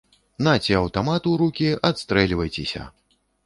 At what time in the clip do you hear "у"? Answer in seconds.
1.33-1.35